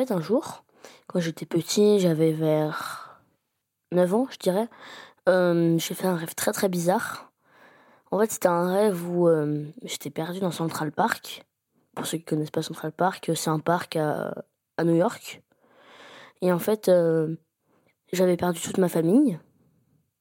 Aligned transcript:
Fait, 0.00 0.12
un 0.12 0.20
jour, 0.22 0.64
quand 1.08 1.20
j'étais 1.20 1.44
petit, 1.44 2.00
j'avais 2.00 2.32
vers 2.32 3.20
9 3.92 4.14
ans, 4.14 4.26
je 4.30 4.38
dirais, 4.38 4.66
euh, 5.28 5.76
j'ai 5.76 5.92
fait 5.92 6.06
un 6.06 6.16
rêve 6.16 6.34
très 6.34 6.52
très 6.52 6.70
bizarre. 6.70 7.30
En 8.10 8.18
fait, 8.18 8.32
c'était 8.32 8.48
un 8.48 8.72
rêve 8.72 9.06
où 9.10 9.28
euh, 9.28 9.66
j'étais 9.82 10.08
perdu 10.08 10.40
dans 10.40 10.52
Central 10.52 10.90
Park. 10.90 11.44
Pour 11.94 12.06
ceux 12.06 12.16
qui 12.16 12.24
connaissent 12.24 12.50
pas 12.50 12.62
Central 12.62 12.92
Park, 12.92 13.30
c'est 13.34 13.50
un 13.50 13.58
parc 13.58 13.96
à, 13.96 14.32
à, 14.78 14.84
New 14.84 14.94
York. 14.94 15.42
Et 16.40 16.50
en 16.50 16.58
fait, 16.58 16.88
euh, 16.88 17.36
j'avais 18.10 18.38
perdu 18.38 18.58
toute 18.58 18.78
ma 18.78 18.88
famille. 18.88 19.38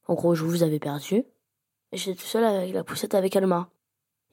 En 0.10 0.14
gros, 0.16 0.36
je 0.36 0.44
vous 0.44 0.62
avais 0.62 0.80
perdu. 0.80 1.24
J'étais 1.94 2.20
tout 2.20 2.28
seul 2.28 2.44
avec 2.44 2.74
la 2.74 2.84
poussette 2.84 3.16
avec 3.16 3.34
Alma. 3.34 3.70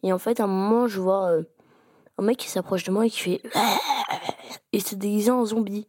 Et 0.02 0.12
en 0.12 0.19
fait, 0.19 0.41
à 0.41 0.44
un 0.44 0.48
moment, 0.48 0.88
je 0.88 1.00
vois 1.00 1.30
un 2.19 2.22
mec 2.24 2.36
qui 2.36 2.48
s'approche 2.48 2.83
de 2.83 2.91
moi 2.91 3.06
et 3.06 3.10
qui 3.10 3.20
fait 3.20 3.42
et 4.73 4.80
se 4.80 4.95
déguisé 4.95 5.30
en 5.30 5.45
zombie. 5.45 5.87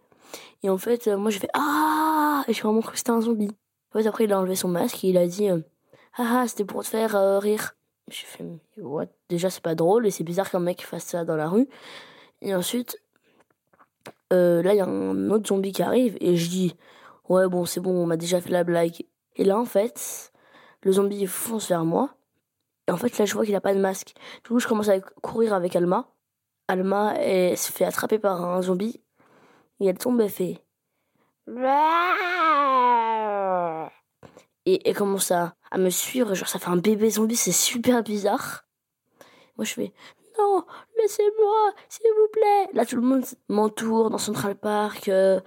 Et 0.63 0.69
en 0.69 0.77
fait, 0.77 1.07
moi, 1.07 1.31
je 1.31 1.39
fais 1.39 1.49
ah 1.53 2.43
et 2.47 2.53
je 2.53 2.61
vraiment 2.61 2.81
cru 2.81 2.93
que 2.93 2.97
c'était 2.97 3.11
un 3.11 3.21
zombie. 3.21 3.51
En 3.91 3.99
fait, 3.99 4.07
après, 4.07 4.25
il 4.25 4.33
a 4.33 4.39
enlevé 4.39 4.55
son 4.55 4.67
masque 4.67 5.03
et 5.03 5.09
il 5.09 5.17
a 5.17 5.27
dit 5.27 5.49
ah 5.49 6.41
ah, 6.41 6.47
c'était 6.47 6.65
pour 6.65 6.83
te 6.83 6.89
faire 6.89 7.15
euh, 7.15 7.39
rire. 7.39 7.75
J'ai 8.09 8.25
fait 8.25 8.45
what? 8.77 9.07
Déjà, 9.29 9.49
c'est 9.49 9.61
pas 9.61 9.75
drôle 9.75 10.07
et 10.07 10.11
c'est 10.11 10.23
bizarre 10.23 10.49
qu'un 10.49 10.59
mec 10.59 10.85
fasse 10.85 11.05
ça 11.05 11.25
dans 11.25 11.35
la 11.35 11.47
rue. 11.47 11.67
Et 12.41 12.55
ensuite, 12.55 12.99
euh, 14.33 14.63
là, 14.63 14.73
il 14.73 14.77
y 14.77 14.81
a 14.81 14.85
un 14.85 15.29
autre 15.29 15.47
zombie 15.47 15.71
qui 15.71 15.83
arrive 15.83 16.17
et 16.21 16.35
je 16.35 16.49
dis 16.49 16.75
ouais, 17.29 17.47
bon, 17.47 17.65
c'est 17.65 17.79
bon, 17.79 17.91
on 17.91 18.05
m'a 18.05 18.17
déjà 18.17 18.41
fait 18.41 18.49
la 18.49 18.63
blague. 18.63 19.03
Et 19.35 19.43
là, 19.43 19.59
en 19.59 19.65
fait, 19.65 20.31
le 20.81 20.91
zombie 20.93 21.25
fonce 21.27 21.69
vers 21.69 21.85
moi. 21.85 22.15
Et 22.87 22.91
en 22.91 22.97
fait, 22.97 23.17
là, 23.17 23.25
je 23.25 23.33
vois 23.33 23.45
qu'il 23.45 23.55
a 23.55 23.61
pas 23.61 23.73
de 23.73 23.79
masque. 23.79 24.13
Du 24.43 24.49
coup, 24.49 24.59
je 24.59 24.67
commence 24.67 24.89
à 24.89 24.99
courir 24.99 25.53
avec 25.53 25.75
Alma. 25.75 26.07
Alma 26.67 27.15
se 27.15 27.71
fait 27.71 27.85
attraper 27.85 28.19
par 28.19 28.43
un 28.43 28.61
zombie. 28.61 29.01
Et 29.79 29.87
elle 29.87 29.97
tombe, 29.97 30.19
elle 30.21 30.29
fait. 30.29 30.63
Et 34.65 34.89
elle 34.89 34.95
commence 34.95 35.31
à, 35.31 35.55
à 35.71 35.77
me 35.77 35.89
suivre. 35.89 36.33
Genre, 36.33 36.47
ça 36.47 36.59
fait 36.59 36.69
un 36.69 36.77
bébé 36.77 37.09
zombie, 37.09 37.35
c'est 37.35 37.51
super 37.51 38.03
bizarre. 38.03 38.65
Moi, 39.55 39.65
je 39.65 39.73
fais. 39.73 39.93
Non, 40.37 40.65
laissez-moi, 40.97 41.73
s'il 41.89 42.11
vous 42.15 42.27
plaît. 42.31 42.69
Là, 42.73 42.85
tout 42.85 42.95
le 42.95 43.01
monde 43.01 43.25
m'entoure 43.49 44.09
dans 44.09 44.17
Central 44.17 44.55
Park. 44.55 45.09
Euh, 45.09 45.39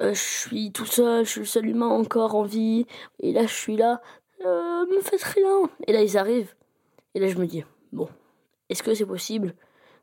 euh, 0.00 0.14
je 0.14 0.20
suis 0.20 0.72
tout 0.72 0.86
seul, 0.86 1.24
je 1.24 1.30
suis 1.30 1.40
le 1.40 1.46
seul 1.46 1.66
humain 1.66 1.88
encore 1.88 2.34
en 2.34 2.42
vie. 2.42 2.86
Et 3.20 3.32
là, 3.32 3.42
je 3.42 3.52
suis 3.52 3.76
là. 3.76 4.00
Euh, 4.44 4.86
me 4.86 5.00
faites 5.00 5.22
rien. 5.22 5.68
Et 5.86 5.92
là, 5.92 6.02
ils 6.02 6.16
arrivent. 6.16 6.54
Et 7.14 7.20
là, 7.20 7.28
je 7.28 7.36
me 7.36 7.46
dis, 7.46 7.64
bon, 7.92 8.08
est-ce 8.68 8.82
que 8.82 8.94
c'est 8.94 9.06
possible 9.06 9.54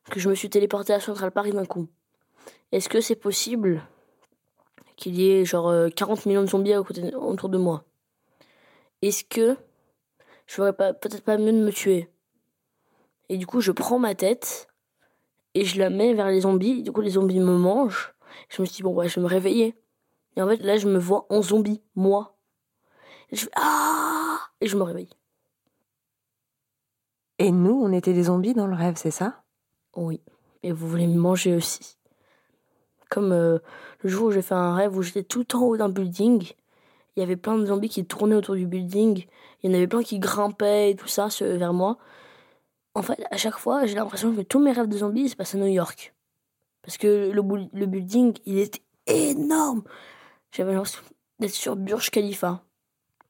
que 0.10 0.20
je 0.20 0.30
me 0.30 0.36
suis 0.36 0.50
téléporté 0.50 0.94
à 0.94 1.00
Central 1.00 1.32
Park 1.32 1.50
d'un 1.50 1.66
coup. 1.66 1.88
Est-ce 2.72 2.90
que 2.90 3.02
c'est 3.02 3.16
possible 3.16 3.84
qu'il 4.96 5.16
y 5.16 5.32
ait 5.32 5.46
genre 5.46 5.74
40 5.96 6.20
euh, 6.20 6.30
millions 6.30 6.42
de 6.42 6.48
zombies 6.48 6.76
autour 6.76 7.50
de 7.50 7.58
moi? 7.58 7.84
Est-ce 9.02 9.24
que 9.24 9.58
je 10.48 10.54
ferais 10.56 10.74
pas 10.74 10.94
peut-être 10.94 11.24
pas 11.24 11.38
mieux 11.38 11.52
de 11.52 11.64
me 11.64 11.72
tuer? 11.72 12.10
Et 13.30 13.38
du 13.38 13.46
coup, 13.46 13.62
je 13.62 13.72
prends 13.72 14.00
ma 14.00 14.16
tête 14.16 14.68
et 15.54 15.66
je 15.66 15.80
la 15.80 15.90
mets 15.90 16.14
vers 16.14 16.28
les 16.28 16.42
zombies. 16.42 16.84
Du 16.84 16.92
coup, 16.92 17.02
les 17.02 17.12
zombies 17.12 17.40
me 17.40 17.58
mangent. 17.58 18.14
Je 18.50 18.62
me 18.62 18.66
suis 18.66 18.78
dit 18.78 18.84
bon, 18.84 18.94
ouais, 18.94 19.08
je 19.08 19.16
vais 19.16 19.22
me 19.22 19.28
réveiller. 19.28 19.76
Et 20.36 20.42
en 20.42 20.48
fait, 20.48 20.58
là, 20.58 20.78
je 20.78 20.88
me 20.88 20.98
vois 20.98 21.26
en 21.30 21.42
zombie, 21.42 21.82
moi. 21.96 22.36
Et 23.30 23.36
je 23.36 23.46
fais 23.46 23.52
ah 23.56 24.40
et 24.62 24.68
je 24.68 24.78
me 24.78 24.84
réveille. 24.84 25.10
Et 27.40 27.52
nous, 27.52 27.82
on 27.84 27.92
était 27.92 28.14
des 28.14 28.24
zombies 28.24 28.54
dans 28.54 28.68
le 28.68 28.76
rêve, 28.76 28.96
c'est 28.96 29.12
ça? 29.12 29.43
Oui. 29.96 30.22
Et 30.64 30.72
vous 30.72 30.88
voulez 30.88 31.08
me 31.08 31.18
manger 31.18 31.56
aussi. 31.56 31.98
Comme 33.10 33.32
euh, 33.32 33.60
le 34.00 34.10
jour 34.10 34.28
où 34.28 34.32
j'ai 34.32 34.42
fait 34.42 34.56
un 34.56 34.76
rêve 34.76 34.96
où 34.96 35.02
j'étais 35.02 35.24
tout 35.24 35.56
en 35.56 35.62
haut 35.62 35.78
d'un 35.78 35.90
building. 35.90 36.52
Il 37.16 37.20
y 37.20 37.24
avait 37.24 37.36
plein 37.36 37.58
de 37.58 37.66
zombies 37.66 37.90
qui 37.90 38.06
tournaient 38.06 38.36
autour 38.36 38.56
du 38.56 38.66
building. 38.66 39.26
Il 39.62 39.70
y 39.70 39.74
en 39.74 39.78
avait 39.78 39.88
plein 39.88 40.02
qui 40.02 40.20
grimpaient 40.20 40.92
et 40.92 40.96
tout 40.96 41.08
ça 41.08 41.28
vers 41.42 41.74
moi. 41.74 41.98
En 42.96 43.02
fait, 43.02 43.24
à 43.30 43.38
chaque 43.38 43.58
fois, 43.58 43.86
j'ai 43.86 43.96
l'impression 43.96 44.34
que 44.34 44.42
tous 44.42 44.60
mes 44.60 44.72
rêves 44.72 44.88
de 44.88 44.98
zombies 44.98 45.30
se 45.30 45.36
passent 45.36 45.56
à 45.56 45.58
New 45.58 45.68
York. 45.68 46.14
Parce 46.82 46.98
que 46.98 47.32
le, 47.32 47.70
le 47.72 47.86
building, 47.86 48.38
il 48.46 48.60
était 48.60 48.82
énorme. 49.08 49.84
J'avais 50.52 50.74
l'impression 50.74 51.02
d'être 51.40 51.54
sur 51.54 51.76
Burj 51.76 52.10
Khalifa. 52.10 52.64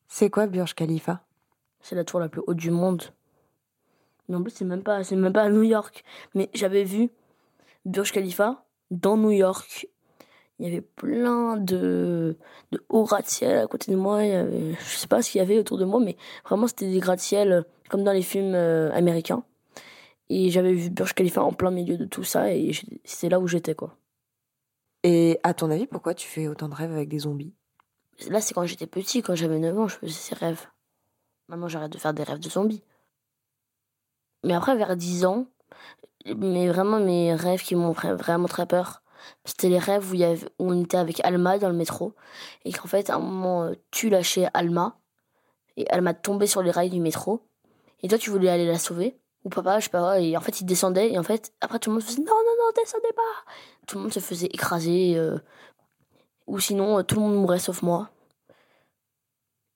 C'est 0.08 0.30
quoi 0.30 0.48
Burj 0.48 0.74
Khalifa? 0.74 1.26
C'est 1.82 1.96
la 1.96 2.04
tour 2.04 2.20
la 2.20 2.30
plus 2.30 2.42
haute 2.48 2.58
du 2.58 2.72
monde. 2.72 3.04
Mais 4.28 4.36
en 4.36 4.42
plus, 4.42 4.52
c'est 4.52 4.66
même 4.66 4.84
pas, 4.84 5.04
c'est 5.04 5.16
même 5.16 5.34
pas 5.34 5.44
à 5.44 5.50
New 5.50 5.64
York. 5.64 6.04
Mais 6.34 6.50
j'avais 6.54 6.84
vu 6.84 7.10
Burj 7.86 8.12
Khalifa 8.12 8.66
dans 8.92 9.18
New 9.18 9.32
York. 9.32 9.88
Il 10.60 10.68
y 10.68 10.70
avait 10.70 10.82
plein 10.82 11.58
de, 11.58 12.38
de 12.72 12.84
hauts 12.90 13.04
gratte-ciel 13.04 13.58
à 13.58 13.68
côté 13.68 13.92
de 13.92 13.98
moi. 13.98 14.24
Il 14.24 14.76
je 14.80 14.96
sais 14.96 15.08
pas 15.08 15.22
ce 15.22 15.32
qu'il 15.32 15.40
y 15.40 15.42
avait 15.42 15.60
autour 15.60 15.78
de 15.78 15.86
moi, 15.86 16.00
mais 16.00 16.16
vraiment, 16.46 16.68
c'était 16.68 16.90
des 16.90 17.00
gratte-ciel 17.00 17.52
euh, 17.52 17.62
comme 17.90 18.04
dans 18.04 18.14
les 18.14 18.22
films 18.22 18.56
euh, 18.56 18.92
américains. 18.94 19.44
Et 20.30 20.52
j'avais 20.52 20.74
vu 20.74 20.90
Burj 20.90 21.14
Khalifa 21.14 21.44
en 21.44 21.54
plein 21.54 21.72
milieu 21.72 21.98
de 21.98 22.06
tout 22.06 22.24
ça 22.24 22.54
et 22.54 22.72
c'est 23.04 23.30
là 23.30 23.40
où 23.40 23.48
j'étais, 23.48 23.76
quoi. 23.76 23.98
Et 25.04 25.40
à 25.44 25.54
ton 25.54 25.70
avis, 25.70 25.86
pourquoi 25.86 26.14
tu 26.14 26.28
fais 26.28 26.48
autant 26.48 26.70
de 26.70 26.76
rêves 26.76 26.92
avec 26.92 27.10
des 27.10 27.20
zombies? 27.20 27.54
Là, 28.30 28.40
c'est 28.40 28.54
quand 28.54 28.66
j'étais 28.66 28.88
petit, 28.88 29.22
quand 29.22 29.36
j'avais 29.36 29.60
9 29.60 29.78
ans, 29.78 29.88
je 29.88 29.98
faisais 29.98 30.14
ces 30.14 30.36
rêves. 30.36 30.68
Maintenant, 31.50 31.68
j'arrête 31.68 31.92
de 31.92 31.98
faire 31.98 32.14
des 32.14 32.24
rêves 32.24 32.40
de 32.40 32.50
zombies. 32.50 32.84
Mais 34.44 34.54
après, 34.54 34.76
vers 34.76 34.96
10 34.96 35.26
ans, 35.26 35.46
mais 36.26 36.68
vraiment 36.70 37.00
mes 37.00 37.34
rêves 37.34 37.62
qui 37.62 37.76
m'ont 37.76 37.92
vraiment 37.92 38.48
très 38.48 38.66
peur, 38.66 39.02
c'était 39.46 39.70
les 39.70 39.80
rêves 39.80 40.12
où, 40.12 40.16
y 40.16 40.24
avait, 40.24 40.46
où 40.60 40.72
on 40.72 40.84
était 40.84 40.98
avec 40.98 41.24
Alma 41.24 41.58
dans 41.58 41.70
le 41.70 41.76
métro 41.76 42.14
et 42.66 42.72
qu'en 42.74 42.88
fait, 42.88 43.10
à 43.10 43.16
un 43.16 43.20
moment, 43.20 43.64
euh, 43.64 43.74
tu 43.92 44.10
lâchais 44.10 44.48
Alma 44.54 44.98
et 45.78 45.90
Alma 45.90 46.14
tombait 46.14 46.48
sur 46.48 46.62
les 46.62 46.72
rails 46.72 46.90
du 46.90 47.00
métro 47.00 47.42
et 48.02 48.08
toi, 48.08 48.18
tu 48.18 48.30
voulais 48.30 48.50
aller 48.50 48.68
la 48.68 48.80
sauver 48.80 49.18
ou 49.46 49.50
papa, 49.50 49.80
je 49.80 49.86
sais 49.86 49.90
pas, 49.90 50.20
et 50.20 50.38
en 50.38 50.42
fait, 50.42 50.62
il 50.62 50.66
descendait 50.66 51.12
et 51.12 51.20
en 51.20 51.24
fait, 51.24 51.54
après, 51.62 51.80
tout 51.80 51.90
le 51.90 51.96
monde 51.96 52.04
faisait 52.04 52.20
non, 52.20 52.26
non, 52.26 52.66
non, 52.66 52.72
descendez 52.76 53.14
pas 53.16 53.52
Tout 53.88 53.98
le 53.98 54.04
monde 54.04 54.14
se 54.14 54.20
faisait 54.20 54.48
écraser 54.48 55.16
euh, 55.18 55.38
ou 56.48 56.60
sinon, 56.60 57.00
euh, 57.00 57.04
tout 57.04 57.16
le 57.16 57.22
monde 57.22 57.36
mourait 57.36 57.60
sauf 57.60 57.82
moi. 57.82 58.10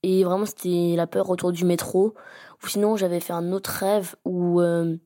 Et 0.03 0.23
vraiment, 0.23 0.45
c'était 0.45 0.94
la 0.95 1.07
peur 1.07 1.29
autour 1.29 1.51
du 1.51 1.66
métro. 1.66 2.13
Sinon, 2.66 2.97
j'avais 2.97 3.19
fait 3.19 3.34
un 3.34 3.51
autre 3.51 3.69
rêve 3.69 4.16
où 4.25 4.62
euh, 4.62 4.97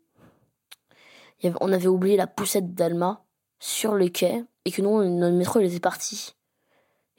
on 1.60 1.72
avait 1.72 1.88
oublié 1.88 2.18
la 2.18 2.28
poussette 2.28 2.74
d'Alma 2.74 3.24
sur 3.60 3.94
le 3.94 4.08
quai 4.10 4.44
et 4.66 4.72
que 4.72 4.82
nous, 4.82 5.04
notre 5.04 5.36
métro, 5.36 5.60
était 5.60 5.80
parti. 5.80 6.36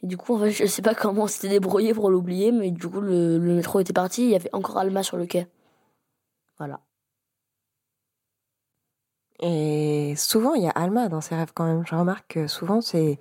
Et 0.03 0.07
du 0.07 0.17
coup, 0.17 0.35
en 0.35 0.39
fait, 0.41 0.51
je 0.51 0.67
sais 0.67 0.83
pas 0.83 0.95
comment 0.95 1.25
on 1.25 1.27
s'était 1.27 1.49
débrouillé 1.49 1.95
pour 1.95 2.11
l'oublier, 2.11 2.51
mais 2.53 2.71
du 2.71 2.89
coup, 2.89 3.01
le, 3.01 3.39
métro 3.39 3.81
était 3.81 3.93
parti. 3.93 4.25
Il 4.25 4.31
y 4.31 4.35
avait 4.35 4.51
encore 4.53 4.79
Alma 4.79 5.03
sur 5.03 5.17
le 5.17 5.27
quai. 5.27 5.47
Voilà. 6.59 6.81
Et 9.41 10.15
souvent, 10.17 10.55
il 10.55 10.63
y 10.63 10.69
a 10.69 10.71
Alma 10.71 11.09
dans 11.09 11.21
ses 11.21 11.35
rêves 11.35 11.53
quand 11.55 11.65
même. 11.67 11.85
Je 11.87 11.95
remarque 11.95 12.35
que 12.35 12.47
souvent, 12.47 12.81
c'est 12.81 13.19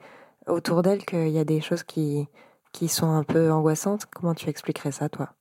autour 0.48 0.82
d'elle 0.82 1.06
qu'il 1.06 1.30
y 1.30 1.40
a 1.40 1.46
des 1.46 1.62
choses 1.62 1.84
qui 1.84 2.28
sont 2.88 3.12
un 3.12 3.24
peu 3.24 3.52
angoissantes. 3.52 4.06
Comment 4.06 4.36
tu 4.36 4.50
expliquerais 4.50 4.92
ça, 4.92 5.10
toi? 5.10 5.34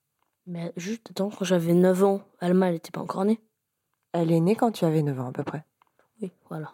Mais 0.50 0.72
juste 0.76 1.12
quand 1.14 1.44
j'avais 1.44 1.74
9 1.74 2.02
ans, 2.02 2.22
Alma, 2.40 2.66
elle 2.66 2.72
n'était 2.74 2.90
pas 2.90 3.00
encore 3.00 3.24
née. 3.24 3.40
Elle 4.12 4.32
est 4.32 4.40
née 4.40 4.56
quand 4.56 4.72
tu 4.72 4.84
avais 4.84 5.00
9 5.00 5.20
ans, 5.20 5.28
à 5.28 5.32
peu 5.32 5.44
près. 5.44 5.64
Oui, 6.20 6.32
voilà. 6.48 6.72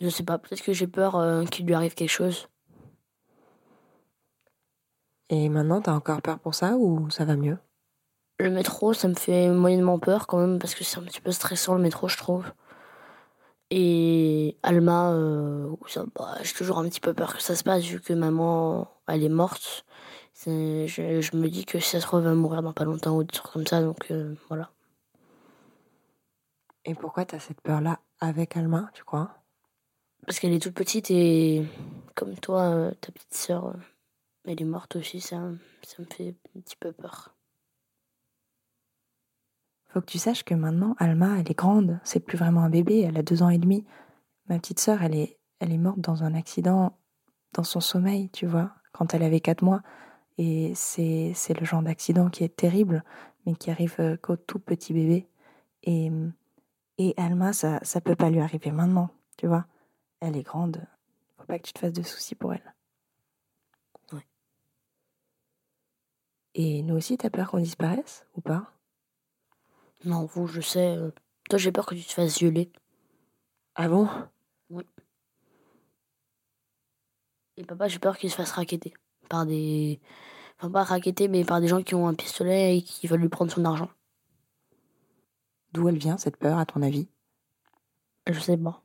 Je 0.00 0.08
sais 0.08 0.22
pas, 0.22 0.38
peut-être 0.38 0.62
que 0.62 0.72
j'ai 0.72 0.86
peur 0.86 1.16
euh, 1.16 1.44
qu'il 1.44 1.66
lui 1.66 1.74
arrive 1.74 1.92
quelque 1.92 2.08
chose. 2.08 2.48
Et 5.28 5.50
maintenant, 5.50 5.82
t'as 5.82 5.92
encore 5.92 6.22
peur 6.22 6.38
pour 6.38 6.54
ça 6.54 6.78
ou 6.78 7.10
ça 7.10 7.26
va 7.26 7.36
mieux? 7.36 7.58
Le 8.38 8.48
métro, 8.48 8.94
ça 8.94 9.08
me 9.08 9.14
fait 9.14 9.50
moyennement 9.50 9.98
peur 9.98 10.26
quand 10.26 10.38
même 10.38 10.58
parce 10.58 10.74
que 10.74 10.82
c'est 10.82 10.98
un 10.98 11.02
petit 11.02 11.20
peu 11.20 11.30
stressant 11.30 11.74
le 11.74 11.82
métro, 11.82 12.08
je 12.08 12.16
trouve. 12.16 12.46
Et 13.68 14.56
Alma, 14.62 15.12
euh, 15.12 15.76
bah, 16.14 16.38
j'ai 16.42 16.54
toujours 16.54 16.78
un 16.78 16.88
petit 16.88 17.00
peu 17.00 17.12
peur 17.12 17.36
que 17.36 17.42
ça 17.42 17.54
se 17.54 17.62
passe 17.62 17.84
vu 17.84 18.00
que 18.00 18.14
maman, 18.14 18.88
elle 19.06 19.22
est 19.22 19.28
morte. 19.28 19.84
Je, 20.46 21.20
je, 21.20 21.36
me 21.36 21.48
dis 21.48 21.64
que 21.64 21.78
si 21.78 21.90
ça 21.90 22.00
se 22.00 22.06
trouve, 22.06 22.20
elle 22.20 22.26
va 22.26 22.34
mourir 22.34 22.62
dans 22.62 22.72
pas 22.72 22.84
longtemps 22.84 23.16
ou 23.16 23.24
des 23.24 23.32
trucs 23.32 23.52
comme 23.52 23.66
ça, 23.66 23.82
donc 23.82 24.10
euh, 24.10 24.34
voilà. 24.48 24.70
Et 26.84 26.94
pourquoi 26.94 27.24
tu 27.26 27.34
as 27.34 27.40
cette 27.40 27.60
peur-là 27.60 28.00
avec 28.20 28.56
Alma, 28.56 28.90
tu 28.94 29.04
crois? 29.04 29.42
Parce 30.26 30.38
qu'elle 30.38 30.52
est 30.52 30.62
toute 30.62 30.74
petite 30.74 31.10
et 31.10 31.64
comme 32.14 32.34
toi, 32.36 32.62
euh, 32.62 32.90
ta 33.00 33.12
petite 33.12 33.34
sœur, 33.34 33.74
elle 34.46 34.60
est 34.60 34.64
morte 34.64 34.96
aussi, 34.96 35.20
ça, 35.20 35.36
ça 35.82 36.02
me 36.02 36.06
fait 36.06 36.34
un 36.56 36.60
petit 36.60 36.76
peu 36.76 36.92
peur. 36.92 37.34
Faut 39.92 40.00
que 40.00 40.06
tu 40.06 40.18
saches 40.18 40.44
que 40.44 40.54
maintenant, 40.54 40.94
Alma, 40.98 41.38
elle 41.38 41.50
est 41.50 41.58
grande. 41.58 41.98
C'est 42.04 42.20
plus 42.20 42.38
vraiment 42.38 42.62
un 42.62 42.70
bébé. 42.70 43.00
Elle 43.00 43.18
a 43.18 43.22
deux 43.22 43.42
ans 43.42 43.48
et 43.48 43.58
demi. 43.58 43.84
Ma 44.48 44.58
petite 44.58 44.78
sœur, 44.78 45.02
elle 45.02 45.16
est, 45.16 45.38
elle 45.58 45.72
est 45.72 45.78
morte 45.78 45.98
dans 45.98 46.22
un 46.22 46.34
accident 46.34 46.96
dans 47.54 47.64
son 47.64 47.80
sommeil, 47.80 48.30
tu 48.30 48.46
vois, 48.46 48.72
quand 48.92 49.14
elle 49.14 49.24
avait 49.24 49.40
quatre 49.40 49.62
mois. 49.62 49.82
Et 50.38 50.72
c'est, 50.74 51.32
c'est 51.34 51.58
le 51.58 51.64
genre 51.66 51.82
d'accident 51.82 52.30
qui 52.30 52.44
est 52.44 52.56
terrible, 52.56 53.04
mais 53.46 53.54
qui 53.54 53.70
arrive 53.70 53.96
euh, 54.00 54.16
qu'au 54.16 54.36
tout 54.36 54.58
petit 54.58 54.92
bébé. 54.92 55.28
Et, 55.82 56.10
et 56.98 57.14
Alma, 57.16 57.52
ça, 57.52 57.78
ça 57.82 58.00
peut 58.00 58.16
pas 58.16 58.30
lui 58.30 58.40
arriver 58.40 58.70
maintenant, 58.70 59.10
tu 59.36 59.46
vois. 59.46 59.66
Elle 60.20 60.36
est 60.36 60.42
grande. 60.42 60.82
Faut 61.38 61.44
pas 61.44 61.58
que 61.58 61.66
tu 61.66 61.72
te 61.72 61.78
fasses 61.78 61.92
de 61.92 62.02
soucis 62.02 62.34
pour 62.34 62.54
elle. 62.54 62.74
Ouais. 64.12 64.26
Et 66.54 66.82
nous 66.82 66.96
aussi, 66.96 67.16
t'as 67.18 67.30
peur 67.30 67.50
qu'on 67.50 67.58
disparaisse 67.60 68.26
ou 68.34 68.40
pas? 68.40 68.72
Non, 70.04 70.24
vous, 70.24 70.46
je 70.46 70.60
sais. 70.60 70.96
euh, 70.96 71.10
Toi, 71.48 71.58
j'ai 71.58 71.72
peur 71.72 71.86
que 71.86 71.94
tu 71.94 72.04
te 72.04 72.12
fasses 72.12 72.38
violer. 72.38 72.70
Ah 73.74 73.88
bon? 73.88 74.08
Et 77.56 77.64
papa, 77.64 77.88
j'ai 77.88 77.98
peur 77.98 78.16
qu'il 78.16 78.30
se 78.30 78.36
fasse 78.36 78.52
raqueter. 78.52 78.94
Par 79.30 79.46
des. 79.46 79.98
Enfin, 80.58 80.70
pas 80.70 80.98
mais 81.30 81.44
par 81.44 81.62
des 81.62 81.68
gens 81.68 81.82
qui 81.82 81.94
ont 81.94 82.06
un 82.06 82.14
pistolet 82.14 82.76
et 82.76 82.82
qui 82.82 83.06
veulent 83.06 83.20
lui 83.20 83.30
prendre 83.30 83.50
son 83.50 83.64
argent. 83.64 83.88
D'où 85.72 85.88
elle 85.88 85.96
vient 85.96 86.18
cette 86.18 86.36
peur, 86.36 86.58
à 86.58 86.66
ton 86.66 86.82
avis? 86.82 87.08
Je 88.26 88.38
sais 88.38 88.58
pas. 88.58 88.82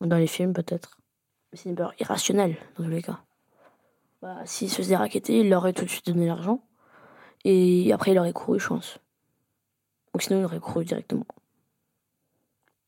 Dans 0.00 0.18
les 0.18 0.28
films, 0.28 0.52
peut-être. 0.52 0.98
Mais 1.50 1.58
c'est 1.58 1.70
une 1.70 1.74
peur 1.74 1.92
irrationnelle, 1.98 2.56
dans 2.76 2.84
tous 2.84 2.90
les 2.90 3.02
cas. 3.02 3.18
Bah, 4.20 4.44
s'il 4.44 4.70
se 4.70 4.76
faisait 4.76 4.96
raqueter, 4.96 5.40
il 5.40 5.48
leur 5.48 5.62
aurait 5.62 5.72
tout 5.72 5.84
de 5.84 5.90
suite 5.90 6.06
donné 6.06 6.26
l'argent. 6.26 6.62
Et 7.44 7.92
après, 7.92 8.12
il 8.12 8.18
aurait 8.18 8.32
couru, 8.32 8.60
je 8.60 8.68
pense. 8.68 8.98
Ou 10.14 10.20
sinon, 10.20 10.40
il 10.40 10.44
aurait 10.44 10.60
couru 10.60 10.84
directement. 10.84 11.26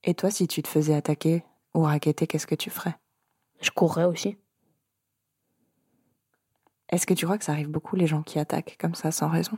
Et 0.05 0.15
toi, 0.15 0.31
si 0.31 0.47
tu 0.47 0.63
te 0.63 0.69
faisais 0.69 0.95
attaquer 0.95 1.45
ou 1.75 1.83
raqueter, 1.83 2.27
qu'est-ce 2.27 2.47
que 2.47 2.55
tu 2.55 2.69
ferais? 2.69 2.97
Je 3.61 3.71
courrais 3.71 4.05
aussi. 4.05 4.37
Est-ce 6.91 7.07
que 7.07 7.15
tu 7.15 7.25
crois 7.25 7.39
que 7.39 7.45
ça 7.45 7.53
arrive 7.53 7.71
beaucoup 7.71 7.95
les 7.95 8.09
gens 8.09 8.23
qui 8.23 8.39
attaquent 8.39 8.77
comme 8.79 8.97
ça 8.97 9.13
sans 9.13 9.29
raison? 9.29 9.57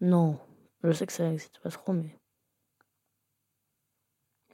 Non. 0.00 0.38
Je 0.84 0.92
sais 0.92 1.06
que 1.06 1.12
ça 1.12 1.24
n'existe 1.28 1.58
pas 1.60 1.70
trop, 1.70 1.92
mais. 1.92 2.18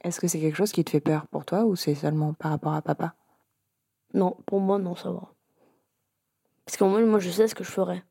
Est-ce 0.03 0.19
que 0.19 0.27
c'est 0.27 0.39
quelque 0.39 0.55
chose 0.55 0.71
qui 0.71 0.83
te 0.83 0.89
fait 0.89 1.01
peur 1.01 1.27
pour 1.27 1.45
toi 1.45 1.65
ou 1.65 1.75
c'est 1.75 1.95
seulement 1.95 2.33
par 2.33 2.51
rapport 2.51 2.73
à 2.73 2.81
papa? 2.81 3.15
Non, 4.13 4.37
pour 4.45 4.61
moi, 4.61 4.79
non, 4.79 4.95
ça 4.95 5.11
va. 5.11 5.33
Parce 6.65 6.77
qu'au 6.77 6.87
moins, 6.87 7.05
moi, 7.05 7.19
je 7.19 7.29
sais 7.29 7.47
ce 7.47 7.55
que 7.55 7.63
je 7.63 7.71
ferais. 7.71 8.03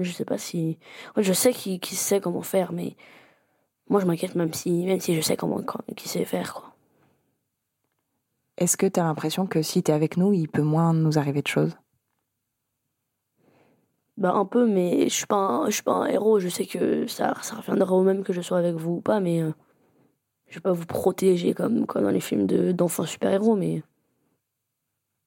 Je 0.00 0.10
sais 0.10 0.24
pas 0.24 0.38
si. 0.38 0.78
Je 1.16 1.32
sais 1.32 1.52
qui, 1.52 1.78
qui 1.78 1.94
sait 1.94 2.20
comment 2.20 2.42
faire, 2.42 2.72
mais. 2.72 2.96
Moi, 3.88 4.00
je 4.00 4.06
m'inquiète 4.06 4.34
même 4.34 4.52
si, 4.52 4.84
même 4.86 4.98
si 4.98 5.14
je 5.14 5.20
sais 5.20 5.36
comment, 5.36 5.62
quand- 5.62 5.84
qui 5.94 6.08
sait 6.08 6.24
faire, 6.24 6.54
quoi. 6.54 6.74
Est-ce 8.56 8.76
que 8.76 8.86
t'as 8.86 9.04
l'impression 9.04 9.46
que 9.46 9.62
si 9.62 9.82
t'es 9.82 9.92
avec 9.92 10.16
nous, 10.16 10.32
il 10.32 10.48
peut 10.48 10.62
moins 10.62 10.92
nous 10.94 11.18
arriver 11.18 11.42
de 11.42 11.48
choses? 11.48 11.76
Bah, 14.16 14.32
un 14.34 14.44
peu, 14.44 14.66
mais 14.66 15.08
je 15.08 15.14
suis 15.14 15.26
pas 15.26 15.36
un, 15.36 15.66
je 15.66 15.72
suis 15.74 15.82
pas 15.82 15.92
un 15.94 16.06
héros. 16.06 16.38
Je 16.38 16.48
sais 16.48 16.66
que 16.66 17.06
ça, 17.06 17.34
ça 17.42 17.56
reviendra 17.56 17.94
au 17.94 18.02
même 18.02 18.22
que 18.22 18.32
je 18.32 18.40
sois 18.40 18.58
avec 18.58 18.74
vous 18.76 18.92
ou 18.96 19.00
pas, 19.00 19.20
mais. 19.20 19.42
euh, 19.42 19.52
je 20.46 20.54
vais 20.56 20.60
pas 20.60 20.72
vous 20.72 20.86
protéger 20.86 21.52
comme, 21.54 21.84
comme 21.86 22.04
dans 22.04 22.10
les 22.10 22.20
films 22.20 22.46
de- 22.46 22.70
d'enfants 22.72 23.06
super-héros, 23.06 23.56
mais. 23.56 23.82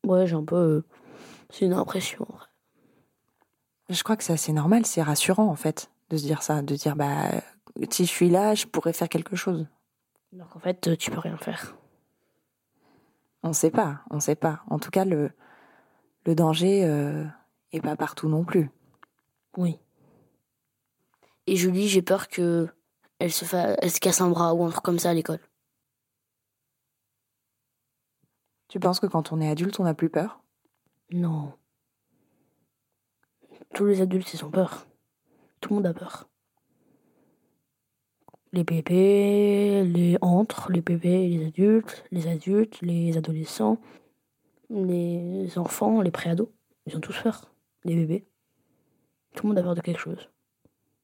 Ouais, 0.06 0.26
j'ai 0.26 0.36
un 0.36 0.44
peu. 0.46 0.56
euh, 0.56 0.84
c'est 1.50 1.66
une 1.66 1.74
impression. 1.74 2.26
en. 2.30 2.38
Je 3.90 4.04
crois 4.04 4.16
que 4.18 4.24
c'est 4.24 4.34
assez 4.34 4.52
normal, 4.54 4.86
c'est 4.86 5.02
rassurant 5.02 5.48
en 5.48 5.56
fait 5.56 5.90
de 6.10 6.18
se 6.18 6.24
dire 6.24 6.44
ça, 6.44 6.62
de 6.62 6.76
dire 6.76 6.96
bah 6.98 7.30
si 7.90 8.06
je 8.06 8.10
suis 8.10 8.30
là, 8.30 8.54
je 8.54 8.66
pourrais 8.66 8.92
faire 8.94 9.08
quelque 9.10 9.36
chose. 9.38 9.66
Alors 10.34 10.50
qu'en 10.50 10.60
fait, 10.60 10.98
tu 10.98 11.10
peux 11.12 11.20
rien 11.20 11.38
faire. 11.38 11.76
On 13.44 13.54
sait 13.54 13.72
pas, 13.72 14.02
on 14.10 14.20
sait 14.20 14.36
pas. 14.36 14.62
En 14.70 14.78
tout 14.80 14.90
cas, 14.90 15.06
le, 15.06 15.32
le 16.26 16.36
danger 16.36 16.84
euh, 16.86 17.24
est 17.72 17.80
pas 17.82 17.96
partout 17.96 18.28
non 18.28 18.44
plus. 18.44 18.70
Oui. 19.58 19.78
Et 21.48 21.56
Julie, 21.56 21.88
j'ai 21.88 22.02
peur 22.02 22.28
que 22.30 22.70
elle 23.20 23.34
se, 23.34 23.44
fa... 23.44 23.74
elle 23.82 23.92
se 23.92 24.00
casse 24.00 24.22
un 24.22 24.30
bras 24.30 24.54
ou 24.54 24.64
un 24.64 24.70
truc 24.70 24.84
comme 24.84 25.00
ça 25.00 25.10
à 25.10 25.14
l'école. 25.14 25.40
Tu 28.68 28.80
penses 28.80 29.00
que 29.00 29.08
quand 29.08 29.32
on 29.32 29.42
est 29.42 29.50
adulte, 29.50 29.80
on 29.80 29.84
n'a 29.84 29.94
plus 29.94 30.10
peur? 30.10 30.44
Non. 31.12 31.54
Tous 33.74 33.86
les 33.86 34.02
adultes, 34.02 34.34
ils 34.34 34.46
ont 34.46 34.52
peur. 34.52 34.88
Tout 35.60 35.70
le 35.70 35.76
monde 35.76 35.88
a 35.88 35.94
peur. 35.94 36.30
Les 38.54 38.64
bébés, 38.64 39.84
les 39.86 40.18
entre, 40.22 40.72
les 40.72 40.82
bébés, 40.82 41.30
les 41.30 41.46
adultes, 41.48 42.04
les 42.12 42.28
adultes, 42.28 42.82
les 42.82 43.18
adolescents, 43.18 43.80
les 44.70 45.58
enfants, 45.58 46.02
les 46.02 46.12
préados. 46.12 46.54
Ils 46.86 46.96
ont 46.96 47.02
tous 47.02 47.20
peur. 47.22 47.54
Les 47.84 47.96
bébés. 47.96 48.28
Tout 49.36 49.44
le 49.44 49.50
monde 49.50 49.60
a 49.60 49.64
peur 49.64 49.76
de 49.76 49.82
quelque 49.82 50.00
chose. 50.00 50.30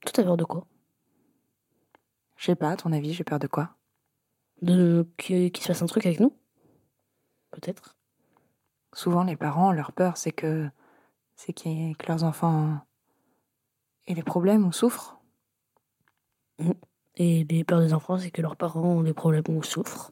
Tout 0.06 0.20
a 0.20 0.24
peur 0.24 0.38
de 0.38 0.44
quoi? 0.44 0.66
Je 2.36 2.46
sais 2.46 2.56
pas, 2.56 2.72
à 2.72 2.76
ton 2.76 2.92
avis, 2.92 3.14
j'ai 3.14 3.24
peur 3.24 3.40
de 3.40 3.48
quoi? 3.48 3.76
De 4.62 5.08
qu'il 5.18 5.56
se 5.58 5.68
passe 5.68 5.82
un 5.82 5.86
truc 5.86 6.06
avec 6.06 6.20
nous? 6.20 6.36
Peut-être. 7.52 7.96
Souvent, 8.94 9.24
les 9.24 9.36
parents, 9.36 9.72
leur 9.72 9.92
peur, 9.92 10.18
c'est 10.18 10.32
que 10.32 10.70
c'est 11.36 11.54
que 11.54 12.08
leurs 12.08 12.24
enfants 12.24 12.80
aient 14.08 14.14
des 14.14 14.24
problèmes 14.24 14.66
ou 14.66 14.72
souffrent. 14.72 15.20
Et 17.16 17.44
les 17.44 17.64
peurs 17.64 17.82
des 17.82 17.94
enfants, 17.94 18.18
c'est 18.18 18.32
que 18.32 18.42
leurs 18.42 18.56
parents 18.56 18.82
ont 18.82 19.04
des 19.04 19.14
problèmes 19.14 19.44
ou 19.50 19.64
souffrent. 19.64 20.12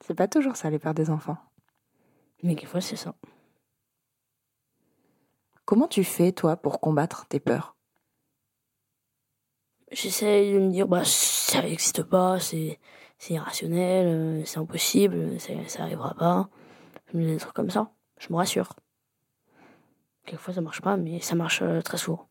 C'est 0.00 0.14
pas 0.14 0.28
toujours 0.28 0.56
ça, 0.56 0.70
les 0.70 0.78
peurs 0.78 0.94
des 0.94 1.10
enfants. 1.10 1.38
Mais 2.42 2.54
quelquefois, 2.54 2.80
c'est 2.80 2.96
ça. 2.96 3.14
Comment 5.68 5.86
tu 5.86 6.02
fais, 6.02 6.32
toi, 6.32 6.56
pour 6.56 6.80
combattre 6.80 7.26
tes 7.26 7.40
peurs? 7.40 7.76
J'essaie 9.92 10.50
de 10.50 10.60
me 10.60 10.70
dire, 10.70 10.88
bah, 10.88 11.02
ça 11.04 11.60
n'existe 11.60 12.04
pas, 12.04 12.40
c'est 12.40 12.80
c'est 13.18 13.34
irrationnel, 13.34 14.06
euh, 14.06 14.44
c'est 14.46 14.60
impossible, 14.60 15.38
ça, 15.38 15.52
ça 15.66 15.82
arrivera 15.82 16.14
pas. 16.14 16.48
Des 17.12 17.36
trucs 17.36 17.52
comme 17.52 17.68
ça. 17.68 17.90
Je 18.18 18.32
me 18.32 18.38
rassure. 18.38 18.72
Quelquefois, 20.24 20.54
ça 20.54 20.62
marche 20.62 20.80
pas, 20.80 20.96
mais 20.96 21.20
ça 21.20 21.34
marche 21.34 21.60
euh, 21.60 21.82
très 21.82 21.98
souvent. 21.98 22.27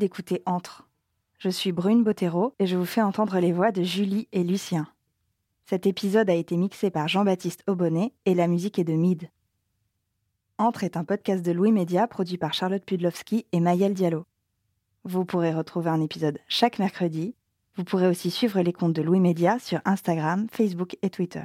D'écouter 0.00 0.42
Entre. 0.46 0.88
Je 1.38 1.50
suis 1.50 1.70
Brune 1.72 2.02
Bottero 2.02 2.54
et 2.58 2.66
je 2.66 2.76
vous 2.76 2.86
fais 2.86 3.02
entendre 3.02 3.38
les 3.38 3.52
voix 3.52 3.70
de 3.70 3.82
Julie 3.82 4.28
et 4.32 4.42
Lucien. 4.42 4.88
Cet 5.66 5.86
épisode 5.86 6.28
a 6.28 6.34
été 6.34 6.56
mixé 6.56 6.90
par 6.90 7.06
Jean-Baptiste 7.06 7.62
Aubonnet 7.68 8.12
et 8.24 8.34
la 8.34 8.48
musique 8.48 8.78
est 8.78 8.84
de 8.84 8.94
Mid. 8.94 9.28
Entre 10.58 10.84
est 10.84 10.96
un 10.96 11.04
podcast 11.04 11.44
de 11.44 11.52
Louis 11.52 11.70
Média 11.70 12.08
produit 12.08 12.38
par 12.38 12.54
Charlotte 12.54 12.84
Pudlowski 12.84 13.46
et 13.52 13.60
Mayel 13.60 13.94
Diallo. 13.94 14.24
Vous 15.04 15.24
pourrez 15.24 15.52
retrouver 15.52 15.90
un 15.90 16.00
épisode 16.00 16.38
chaque 16.48 16.78
mercredi. 16.78 17.34
Vous 17.76 17.84
pourrez 17.84 18.08
aussi 18.08 18.30
suivre 18.30 18.60
les 18.60 18.72
comptes 18.72 18.94
de 18.94 19.02
Louis 19.02 19.20
Média 19.20 19.58
sur 19.58 19.80
Instagram, 19.84 20.46
Facebook 20.50 20.96
et 21.02 21.10
Twitter. 21.10 21.44